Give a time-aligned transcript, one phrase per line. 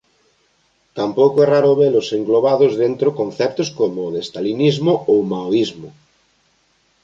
[0.97, 5.87] Tampouco é raro velos englobados dentro conceptos como o de stalinismo ou maoísmo.